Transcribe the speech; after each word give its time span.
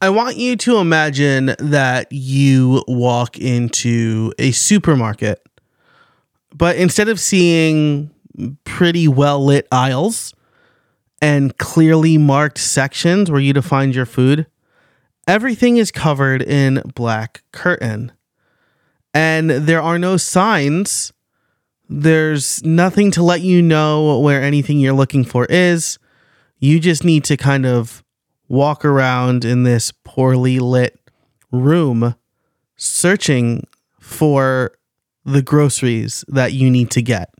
I 0.00 0.10
want 0.10 0.36
you 0.36 0.56
to 0.56 0.76
imagine 0.76 1.54
that 1.58 2.08
you 2.10 2.84
walk 2.86 3.38
into 3.38 4.30
a 4.38 4.50
supermarket, 4.50 5.40
but 6.54 6.76
instead 6.76 7.08
of 7.08 7.18
seeing 7.18 8.10
pretty 8.64 9.08
well 9.08 9.42
lit 9.42 9.66
aisles 9.72 10.34
and 11.22 11.56
clearly 11.56 12.18
marked 12.18 12.58
sections 12.58 13.30
where 13.30 13.40
you 13.40 13.54
to 13.54 13.62
find 13.62 13.94
your 13.94 14.04
food, 14.04 14.46
everything 15.26 15.78
is 15.78 15.90
covered 15.90 16.42
in 16.42 16.82
black 16.94 17.42
curtain. 17.52 18.12
And 19.14 19.48
there 19.48 19.80
are 19.80 19.98
no 19.98 20.18
signs. 20.18 21.10
There's 21.88 22.62
nothing 22.62 23.10
to 23.12 23.22
let 23.22 23.40
you 23.40 23.62
know 23.62 24.18
where 24.20 24.42
anything 24.42 24.78
you're 24.78 24.92
looking 24.92 25.24
for 25.24 25.46
is. 25.46 25.98
You 26.58 26.80
just 26.80 27.02
need 27.02 27.24
to 27.24 27.38
kind 27.38 27.64
of 27.64 28.02
walk 28.48 28.84
around 28.84 29.44
in 29.44 29.62
this 29.62 29.92
poorly 30.04 30.58
lit 30.58 30.98
room 31.50 32.14
searching 32.76 33.66
for 34.00 34.72
the 35.24 35.42
groceries 35.42 36.24
that 36.28 36.52
you 36.52 36.70
need 36.70 36.90
to 36.92 37.02
get. 37.02 37.32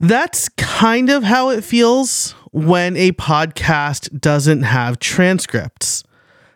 That's 0.00 0.48
kind 0.50 1.10
of 1.10 1.24
how 1.24 1.50
it 1.50 1.64
feels 1.64 2.32
when 2.52 2.96
a 2.96 3.12
podcast 3.12 4.20
doesn't 4.20 4.62
have 4.62 4.98
transcripts. 4.98 6.04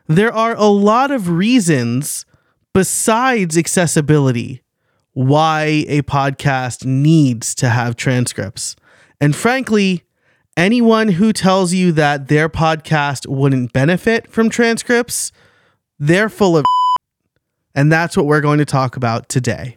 There 0.07 0.33
are 0.33 0.55
a 0.55 0.67
lot 0.67 1.11
of 1.11 1.29
reasons 1.29 2.25
besides 2.73 3.57
accessibility 3.57 4.63
why 5.15 5.85
a 5.89 6.03
podcast 6.03 6.85
needs 6.85 7.55
to 7.57 7.69
have 7.69 7.97
transcripts. 7.97 8.77
And 9.21 9.35
frankly, 9.37 10.05
anyone 10.57 11.09
who 11.09 11.33
tells 11.33 11.73
you 11.73 11.93
that 11.93 12.29
their 12.29 12.49
podcast 12.49 13.27
wouldn't 13.27 13.73
benefit 13.73 14.31
from 14.31 14.51
transcripts, 14.51 15.33
they're 15.99 16.29
full 16.29 16.57
of 16.57 16.65
and 17.75 17.91
that's 17.91 18.17
what 18.17 18.27
we're 18.27 18.41
going 18.43 18.59
to 18.59 18.65
talk 18.65 18.97
about 18.97 19.29
today. 19.29 19.77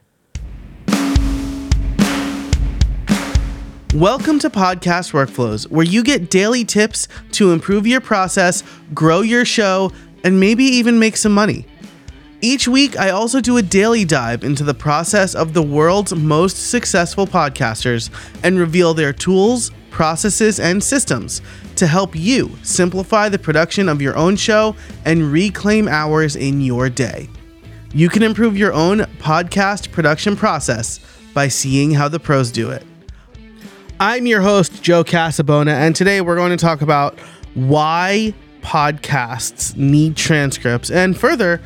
Welcome 3.93 4.39
to 4.39 4.49
Podcast 4.49 5.13
Workflows, 5.13 5.71
where 5.71 5.85
you 5.85 6.03
get 6.03 6.29
daily 6.29 6.65
tips 6.65 7.07
to 7.31 7.53
improve 7.53 7.87
your 7.87 8.01
process, 8.01 8.61
grow 8.93 9.21
your 9.21 9.45
show, 9.45 9.89
and 10.25 10.37
maybe 10.37 10.65
even 10.65 10.99
make 10.99 11.15
some 11.15 11.31
money. 11.31 11.65
Each 12.45 12.67
week, 12.67 12.95
I 12.99 13.09
also 13.09 13.41
do 13.41 13.57
a 13.57 13.63
daily 13.63 14.05
dive 14.05 14.43
into 14.43 14.63
the 14.63 14.75
process 14.75 15.33
of 15.33 15.55
the 15.55 15.63
world's 15.63 16.13
most 16.13 16.69
successful 16.69 17.25
podcasters 17.25 18.11
and 18.43 18.59
reveal 18.59 18.93
their 18.93 19.11
tools, 19.11 19.71
processes, 19.89 20.59
and 20.59 20.83
systems 20.83 21.41
to 21.75 21.87
help 21.87 22.15
you 22.15 22.51
simplify 22.61 23.29
the 23.29 23.39
production 23.39 23.89
of 23.89 23.99
your 23.99 24.15
own 24.15 24.35
show 24.35 24.75
and 25.05 25.31
reclaim 25.31 25.87
hours 25.87 26.35
in 26.35 26.61
your 26.61 26.87
day. 26.87 27.27
You 27.95 28.09
can 28.09 28.21
improve 28.21 28.55
your 28.55 28.73
own 28.73 28.99
podcast 29.17 29.91
production 29.91 30.35
process 30.35 30.99
by 31.33 31.47
seeing 31.47 31.89
how 31.95 32.09
the 32.09 32.19
pros 32.19 32.51
do 32.51 32.69
it. 32.69 32.85
I'm 33.99 34.27
your 34.27 34.41
host, 34.41 34.83
Joe 34.83 35.03
Casabona, 35.03 35.73
and 35.73 35.95
today 35.95 36.21
we're 36.21 36.35
going 36.35 36.55
to 36.55 36.63
talk 36.63 36.83
about 36.83 37.17
why 37.55 38.35
podcasts 38.61 39.75
need 39.75 40.15
transcripts 40.15 40.91
and 40.91 41.17
further, 41.17 41.59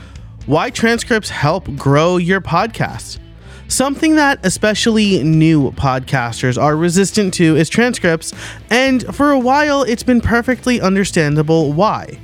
why 0.50 0.72
transcripts 0.72 1.30
help 1.30 1.76
grow 1.76 2.18
your 2.18 2.42
podcast. 2.42 3.20
Something 3.68 4.16
that 4.16 4.44
especially 4.44 5.22
new 5.22 5.70
podcasters 5.74 6.60
are 6.60 6.76
resistant 6.76 7.36
to 7.36 7.56
is 7.56 7.70
transcripts, 7.70 8.34
and 8.72 9.16
for 9.16 9.30
a 9.30 9.38
while 9.38 9.84
it's 9.84 10.02
been 10.02 10.22
perfectly 10.22 10.82
understandable 10.82 11.72
why. 11.72 12.20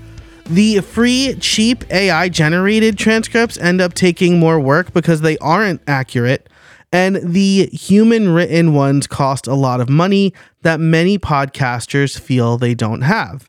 The 0.47 0.79
free, 0.79 1.35
cheap 1.39 1.85
AI 1.91 2.29
generated 2.29 2.97
transcripts 2.97 3.59
end 3.59 3.79
up 3.79 3.93
taking 3.93 4.39
more 4.39 4.59
work 4.59 4.91
because 4.91 5.21
they 5.21 5.37
aren't 5.37 5.83
accurate, 5.85 6.49
and 6.91 7.17
the 7.17 7.67
human 7.67 8.29
written 8.29 8.73
ones 8.73 9.05
cost 9.05 9.45
a 9.45 9.53
lot 9.53 9.81
of 9.81 9.87
money 9.87 10.33
that 10.63 10.79
many 10.79 11.19
podcasters 11.19 12.19
feel 12.19 12.57
they 12.57 12.73
don't 12.73 13.01
have. 13.01 13.47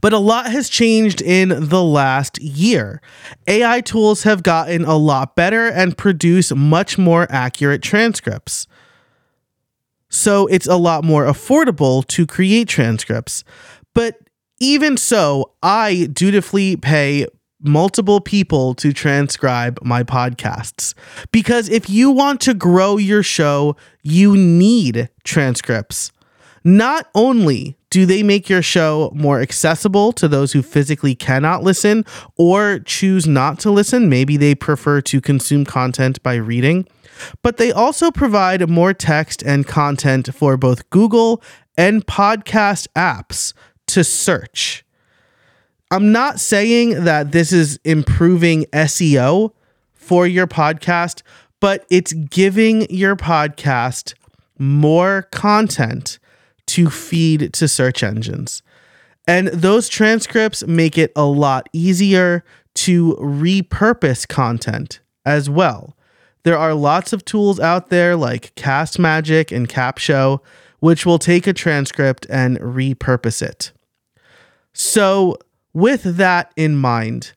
But 0.00 0.12
a 0.12 0.18
lot 0.18 0.50
has 0.50 0.68
changed 0.68 1.20
in 1.20 1.68
the 1.68 1.82
last 1.82 2.40
year. 2.40 3.00
AI 3.46 3.80
tools 3.80 4.22
have 4.24 4.42
gotten 4.42 4.84
a 4.84 4.96
lot 4.96 5.36
better 5.36 5.68
and 5.68 5.96
produce 5.96 6.54
much 6.54 6.98
more 6.98 7.26
accurate 7.30 7.82
transcripts. 7.82 8.66
So 10.08 10.46
it's 10.46 10.66
a 10.66 10.76
lot 10.76 11.04
more 11.04 11.24
affordable 11.24 12.06
to 12.08 12.26
create 12.26 12.68
transcripts. 12.68 13.44
But 13.94 14.18
even 14.60 14.96
so, 14.96 15.52
I 15.62 16.08
dutifully 16.12 16.76
pay 16.76 17.26
multiple 17.60 18.20
people 18.20 18.74
to 18.74 18.92
transcribe 18.92 19.78
my 19.82 20.02
podcasts. 20.02 20.94
Because 21.32 21.68
if 21.68 21.90
you 21.90 22.10
want 22.10 22.40
to 22.42 22.54
grow 22.54 22.96
your 22.96 23.22
show, 23.22 23.76
you 24.02 24.36
need 24.36 25.08
transcripts. 25.24 26.12
Not 26.64 27.08
only 27.14 27.75
do 27.90 28.06
they 28.06 28.22
make 28.22 28.48
your 28.48 28.62
show 28.62 29.12
more 29.14 29.40
accessible 29.40 30.12
to 30.12 30.28
those 30.28 30.52
who 30.52 30.62
physically 30.62 31.14
cannot 31.14 31.62
listen 31.62 32.04
or 32.36 32.80
choose 32.80 33.26
not 33.26 33.58
to 33.60 33.70
listen, 33.70 34.08
maybe 34.08 34.36
they 34.36 34.54
prefer 34.54 35.00
to 35.02 35.20
consume 35.20 35.64
content 35.64 36.22
by 36.22 36.34
reading, 36.34 36.86
but 37.42 37.56
they 37.56 37.72
also 37.72 38.10
provide 38.10 38.68
more 38.68 38.92
text 38.92 39.42
and 39.42 39.66
content 39.66 40.34
for 40.34 40.56
both 40.56 40.88
Google 40.90 41.42
and 41.78 42.06
podcast 42.06 42.88
apps 42.96 43.52
to 43.86 44.02
search. 44.02 44.84
I'm 45.90 46.10
not 46.10 46.40
saying 46.40 47.04
that 47.04 47.30
this 47.30 47.52
is 47.52 47.78
improving 47.84 48.64
SEO 48.72 49.52
for 49.94 50.26
your 50.26 50.48
podcast, 50.48 51.22
but 51.60 51.86
it's 51.90 52.12
giving 52.12 52.90
your 52.90 53.14
podcast 53.14 54.14
more 54.58 55.22
content 55.30 56.18
to 56.68 56.90
feed 56.90 57.52
to 57.54 57.68
search 57.68 58.02
engines. 58.02 58.62
And 59.26 59.48
those 59.48 59.88
transcripts 59.88 60.66
make 60.66 60.96
it 60.96 61.12
a 61.16 61.24
lot 61.24 61.68
easier 61.72 62.44
to 62.74 63.14
repurpose 63.16 64.28
content 64.28 65.00
as 65.24 65.50
well. 65.50 65.96
There 66.44 66.56
are 66.56 66.74
lots 66.74 67.12
of 67.12 67.24
tools 67.24 67.58
out 67.58 67.90
there 67.90 68.14
like 68.14 68.54
Cast 68.54 68.98
Magic 68.98 69.50
and 69.50 69.68
Capsho, 69.68 70.38
which 70.78 71.04
will 71.04 71.18
take 71.18 71.46
a 71.46 71.52
transcript 71.52 72.26
and 72.30 72.58
repurpose 72.60 73.42
it. 73.42 73.72
So, 74.72 75.38
with 75.72 76.02
that 76.16 76.52
in 76.54 76.76
mind, 76.76 77.32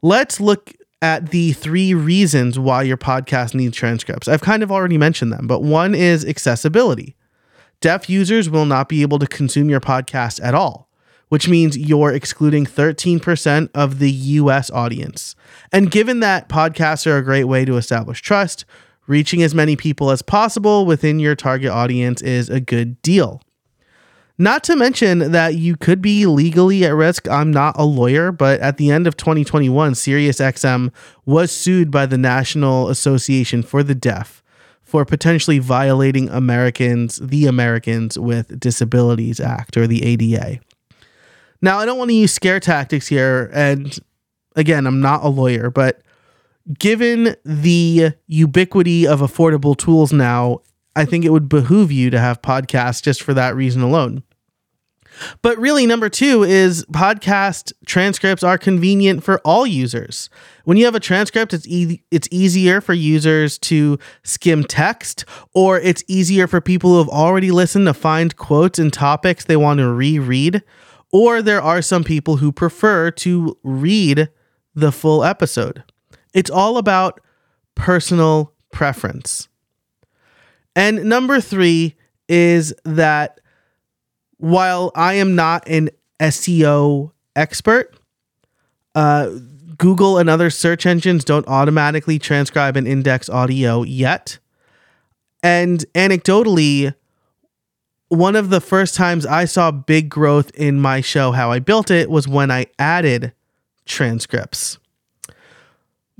let's 0.00 0.40
look 0.40 0.72
at 1.02 1.30
the 1.30 1.52
three 1.52 1.92
reasons 1.92 2.58
why 2.58 2.82
your 2.82 2.96
podcast 2.96 3.54
needs 3.54 3.76
transcripts. 3.76 4.28
I've 4.28 4.40
kind 4.40 4.62
of 4.62 4.72
already 4.72 4.96
mentioned 4.96 5.32
them, 5.32 5.46
but 5.46 5.62
one 5.62 5.94
is 5.94 6.24
accessibility. 6.24 7.14
Deaf 7.84 8.08
users 8.08 8.48
will 8.48 8.64
not 8.64 8.88
be 8.88 9.02
able 9.02 9.18
to 9.18 9.26
consume 9.26 9.68
your 9.68 9.78
podcast 9.78 10.42
at 10.42 10.54
all, 10.54 10.88
which 11.28 11.50
means 11.50 11.76
you're 11.76 12.14
excluding 12.14 12.64
13% 12.64 13.68
of 13.74 13.98
the 13.98 14.10
US 14.10 14.70
audience. 14.70 15.36
And 15.70 15.90
given 15.90 16.20
that 16.20 16.48
podcasts 16.48 17.06
are 17.06 17.18
a 17.18 17.22
great 17.22 17.44
way 17.44 17.66
to 17.66 17.76
establish 17.76 18.22
trust, 18.22 18.64
reaching 19.06 19.42
as 19.42 19.54
many 19.54 19.76
people 19.76 20.10
as 20.10 20.22
possible 20.22 20.86
within 20.86 21.18
your 21.18 21.34
target 21.34 21.70
audience 21.70 22.22
is 22.22 22.48
a 22.48 22.58
good 22.58 23.02
deal. 23.02 23.42
Not 24.38 24.64
to 24.64 24.76
mention 24.76 25.32
that 25.32 25.56
you 25.56 25.76
could 25.76 26.00
be 26.00 26.24
legally 26.24 26.86
at 26.86 26.94
risk. 26.94 27.28
I'm 27.28 27.50
not 27.50 27.78
a 27.78 27.84
lawyer, 27.84 28.32
but 28.32 28.60
at 28.60 28.78
the 28.78 28.90
end 28.90 29.06
of 29.06 29.18
2021, 29.18 29.92
SiriusXM 29.92 30.90
was 31.26 31.52
sued 31.52 31.90
by 31.90 32.06
the 32.06 32.16
National 32.16 32.88
Association 32.88 33.62
for 33.62 33.82
the 33.82 33.94
Deaf 33.94 34.42
for 34.84 35.04
potentially 35.04 35.58
violating 35.58 36.28
Americans, 36.28 37.18
the 37.22 37.46
Americans 37.46 38.18
with 38.18 38.60
Disabilities 38.60 39.40
Act 39.40 39.76
or 39.76 39.86
the 39.86 40.04
ADA. 40.04 40.60
Now, 41.60 41.78
I 41.78 41.86
don't 41.86 41.98
want 41.98 42.10
to 42.10 42.14
use 42.14 42.32
scare 42.32 42.60
tactics 42.60 43.08
here, 43.08 43.50
and 43.52 43.98
again, 44.54 44.86
I'm 44.86 45.00
not 45.00 45.24
a 45.24 45.28
lawyer, 45.28 45.70
but 45.70 46.02
given 46.78 47.34
the 47.44 48.12
ubiquity 48.26 49.06
of 49.06 49.20
affordable 49.20 49.76
tools 49.76 50.12
now 50.12 50.60
I 50.96 51.04
think 51.04 51.24
it 51.24 51.30
would 51.30 51.48
behoove 51.48 51.90
you 51.90 52.10
to 52.10 52.20
have 52.20 52.42
podcasts 52.42 53.02
just 53.02 53.22
for 53.22 53.34
that 53.34 53.56
reason 53.56 53.82
alone. 53.82 54.22
But 55.42 55.58
really, 55.58 55.86
number 55.86 56.08
two 56.08 56.42
is 56.42 56.84
podcast 56.86 57.72
transcripts 57.86 58.42
are 58.42 58.58
convenient 58.58 59.22
for 59.22 59.38
all 59.44 59.66
users. 59.66 60.28
When 60.64 60.76
you 60.76 60.84
have 60.84 60.94
a 60.94 61.00
transcript, 61.00 61.52
it's 61.52 61.66
e- 61.66 62.02
it's 62.10 62.28
easier 62.30 62.80
for 62.80 62.94
users 62.94 63.58
to 63.58 63.98
skim 64.22 64.64
text, 64.64 65.24
or 65.54 65.78
it's 65.78 66.04
easier 66.08 66.46
for 66.46 66.60
people 66.60 66.90
who 66.90 66.98
have 66.98 67.08
already 67.08 67.50
listened 67.50 67.86
to 67.86 67.94
find 67.94 68.36
quotes 68.36 68.78
and 68.78 68.92
topics 68.92 69.44
they 69.44 69.56
want 69.56 69.78
to 69.78 69.88
reread. 69.92 70.62
Or 71.12 71.42
there 71.42 71.62
are 71.62 71.80
some 71.80 72.02
people 72.02 72.36
who 72.38 72.50
prefer 72.50 73.10
to 73.12 73.56
read 73.62 74.28
the 74.74 74.90
full 74.90 75.22
episode. 75.22 75.84
It's 76.32 76.50
all 76.50 76.76
about 76.76 77.20
personal 77.76 78.52
preference. 78.72 79.48
And 80.74 81.04
number 81.04 81.40
three 81.40 81.94
is 82.28 82.74
that 82.84 83.38
while 84.38 84.90
I 84.94 85.14
am 85.14 85.34
not 85.34 85.68
an 85.68 85.90
SEO 86.20 87.12
expert. 87.36 87.98
Uh, 88.94 89.30
Google 89.76 90.18
and 90.18 90.30
other 90.30 90.50
search 90.50 90.86
engines 90.86 91.24
don't 91.24 91.46
automatically 91.48 92.18
transcribe 92.18 92.76
and 92.76 92.86
index 92.86 93.28
audio 93.28 93.82
yet. 93.82 94.38
And 95.42 95.84
anecdotally, 95.94 96.94
one 98.08 98.36
of 98.36 98.50
the 98.50 98.60
first 98.60 98.94
times 98.94 99.26
I 99.26 99.44
saw 99.44 99.70
big 99.70 100.08
growth 100.08 100.50
in 100.54 100.80
my 100.80 101.00
show, 101.00 101.32
How 101.32 101.50
I 101.50 101.58
Built 101.58 101.90
It, 101.90 102.08
was 102.08 102.28
when 102.28 102.50
I 102.50 102.66
added 102.78 103.32
transcripts. 103.84 104.78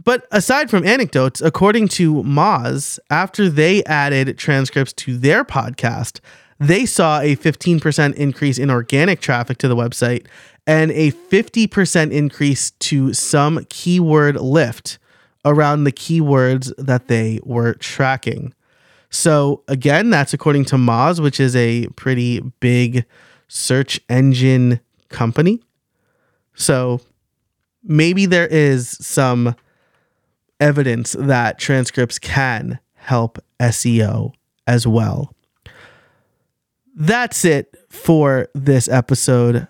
But 0.02 0.26
aside 0.30 0.70
from 0.70 0.84
anecdotes, 0.84 1.40
according 1.40 1.88
to 1.88 2.14
Moz, 2.24 2.98
after 3.10 3.48
they 3.48 3.84
added 3.84 4.36
transcripts 4.36 4.92
to 4.94 5.16
their 5.16 5.44
podcast, 5.44 6.20
they 6.58 6.86
saw 6.86 7.20
a 7.20 7.36
15% 7.36 8.14
increase 8.14 8.58
in 8.58 8.70
organic 8.70 9.20
traffic 9.20 9.58
to 9.58 9.68
the 9.68 9.76
website 9.76 10.26
and 10.66 10.90
a 10.92 11.10
50% 11.10 12.12
increase 12.12 12.70
to 12.70 13.12
some 13.12 13.64
keyword 13.68 14.36
lift 14.36 14.98
around 15.44 15.84
the 15.84 15.92
keywords 15.92 16.72
that 16.78 17.08
they 17.08 17.40
were 17.44 17.74
tracking. 17.74 18.54
So, 19.10 19.62
again, 19.68 20.10
that's 20.10 20.32
according 20.32 20.64
to 20.66 20.76
Moz, 20.76 21.20
which 21.20 21.38
is 21.38 21.54
a 21.54 21.86
pretty 21.88 22.40
big 22.60 23.04
search 23.46 24.00
engine 24.08 24.80
company. 25.08 25.62
So, 26.54 27.00
maybe 27.82 28.26
there 28.26 28.46
is 28.46 28.88
some 29.00 29.54
evidence 30.60 31.14
that 31.18 31.58
transcripts 31.58 32.18
can 32.18 32.78
help 32.94 33.38
SEO 33.60 34.32
as 34.66 34.86
well. 34.86 35.33
That's 36.94 37.44
it 37.44 37.74
for 37.90 38.48
this 38.54 38.88
episode. 38.88 39.66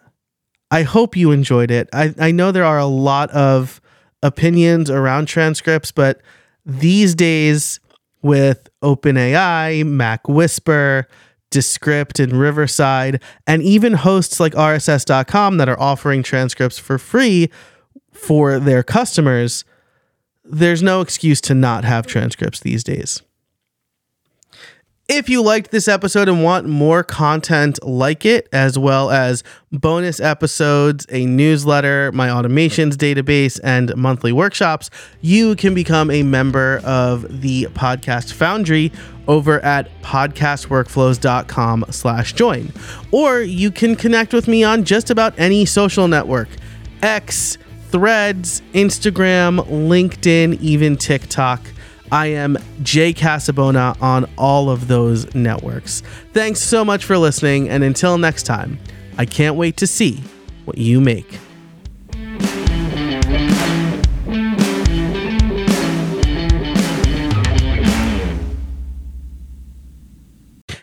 I 0.70 0.82
hope 0.82 1.16
you 1.16 1.30
enjoyed 1.30 1.70
it. 1.70 1.88
I, 1.92 2.14
I 2.18 2.30
know 2.32 2.52
there 2.52 2.64
are 2.64 2.78
a 2.78 2.86
lot 2.86 3.30
of 3.30 3.80
opinions 4.22 4.90
around 4.90 5.26
transcripts, 5.26 5.92
but 5.92 6.20
these 6.66 7.14
days 7.14 7.80
with 8.22 8.68
OpenAI, 8.82 9.86
Mac 9.86 10.28
Whisper, 10.28 11.06
Descript, 11.50 12.18
and 12.18 12.32
Riverside, 12.32 13.22
and 13.46 13.62
even 13.62 13.92
hosts 13.92 14.40
like 14.40 14.54
RSS.com 14.54 15.58
that 15.58 15.68
are 15.68 15.80
offering 15.80 16.22
transcripts 16.22 16.78
for 16.78 16.98
free 16.98 17.50
for 18.12 18.58
their 18.58 18.82
customers, 18.82 19.64
there's 20.44 20.82
no 20.82 21.00
excuse 21.00 21.40
to 21.42 21.54
not 21.54 21.84
have 21.84 22.06
transcripts 22.06 22.60
these 22.60 22.82
days. 22.82 23.22
If 25.06 25.28
you 25.28 25.42
liked 25.42 25.70
this 25.70 25.86
episode 25.86 26.30
and 26.30 26.42
want 26.42 26.66
more 26.66 27.02
content 27.04 27.78
like 27.84 28.24
it, 28.24 28.48
as 28.54 28.78
well 28.78 29.10
as 29.10 29.44
bonus 29.70 30.18
episodes, 30.18 31.04
a 31.10 31.26
newsletter, 31.26 32.10
my 32.12 32.28
automations 32.28 32.94
database, 32.94 33.60
and 33.62 33.94
monthly 33.96 34.32
workshops, 34.32 34.88
you 35.20 35.56
can 35.56 35.74
become 35.74 36.10
a 36.10 36.22
member 36.22 36.80
of 36.84 37.42
the 37.42 37.64
Podcast 37.74 38.32
Foundry 38.32 38.90
over 39.28 39.60
at 39.60 39.90
podcastworkflows.com 40.00 41.84
slash 41.90 42.32
join. 42.32 42.72
Or 43.10 43.40
you 43.42 43.70
can 43.70 43.96
connect 43.96 44.32
with 44.32 44.48
me 44.48 44.64
on 44.64 44.84
just 44.84 45.10
about 45.10 45.38
any 45.38 45.66
social 45.66 46.08
network. 46.08 46.48
X, 47.02 47.58
Threads, 47.90 48.62
Instagram, 48.72 49.60
LinkedIn, 49.68 50.60
even 50.62 50.96
TikTok. 50.96 51.60
I 52.14 52.26
am 52.26 52.56
Jay 52.84 53.12
Casabona 53.12 54.00
on 54.00 54.30
all 54.38 54.70
of 54.70 54.86
those 54.86 55.34
networks. 55.34 56.00
Thanks 56.32 56.60
so 56.60 56.84
much 56.84 57.04
for 57.04 57.18
listening, 57.18 57.68
and 57.68 57.82
until 57.82 58.18
next 58.18 58.44
time, 58.44 58.78
I 59.18 59.26
can't 59.26 59.56
wait 59.56 59.76
to 59.78 59.88
see 59.88 60.22
what 60.64 60.78
you 60.78 61.00
make. 61.00 61.40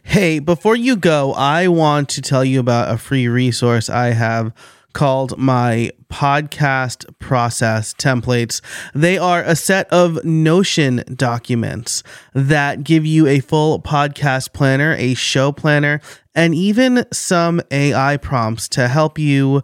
Hey, 0.04 0.40
before 0.40 0.76
you 0.76 0.98
go, 0.98 1.32
I 1.32 1.70
want 1.70 2.10
to 2.10 2.22
tell 2.22 2.44
you 2.44 2.60
about 2.60 2.94
a 2.94 2.98
free 2.98 3.30
resource 3.30 3.90
I 3.90 4.08
have 4.08 4.52
called 4.94 5.38
my 5.38 5.92
podcast 6.10 7.06
process 7.20 7.94
templates. 7.94 8.62
They 8.94 9.18
are 9.18 9.44
a 9.44 9.56
set 9.56 9.92
of 9.92 10.24
Notion 10.26 11.04
documents 11.16 12.04
that 12.34 12.84
give 12.84 13.06
you 13.06 13.28
a 13.28 13.40
full 13.40 13.82
podcast 13.82 14.54
planner, 14.54 14.96
a 14.98 15.14
show 15.14 15.52
planner, 15.52 16.02
and 16.36 16.56
even 16.56 17.06
some 17.12 17.62
AI 17.72 18.18
prompts 18.18 18.68
to 18.70 18.88
help 18.88 19.18
you 19.20 19.64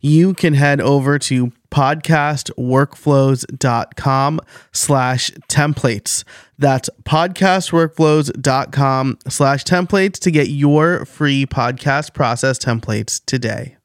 you 0.00 0.34
can 0.34 0.54
head 0.54 0.80
over 0.80 1.20
to 1.20 1.52
podcastworkflows.com 1.70 4.40
slash 4.72 5.30
templates. 5.48 6.24
That's 6.58 6.90
podcastworkflows.com 7.04 9.18
slash 9.28 9.62
templates 9.64 10.18
to 10.20 10.30
get 10.30 10.48
your 10.48 11.04
free 11.04 11.44
podcast 11.46 12.14
process 12.14 12.58
templates 12.58 13.20
today. 13.26 13.76